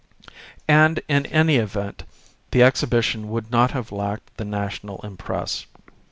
And 0.67 0.99
in 1.07 1.27
any 1.27 1.57
event 1.57 2.05
the 2.49 2.63
exhibition 2.63 3.29
would 3.29 3.51
not 3.51 3.69
have 3.69 3.91
lacked 3.91 4.35
the 4.37 4.45
national 4.45 4.99
impress. 5.03 5.67